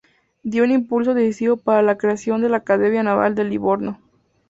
[0.41, 4.01] Dio un impulso decisivo para la creación de la Academia Naval de Livorno.